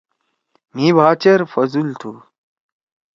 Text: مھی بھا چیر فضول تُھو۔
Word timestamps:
مھی 0.75 0.87
بھا 0.95 1.07
چیر 1.21 1.39
فضول 1.51 1.87
تُھو۔ 1.99 2.11